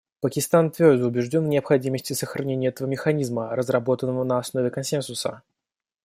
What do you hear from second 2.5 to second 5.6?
этого механизма, разработанного на основе консенсуса.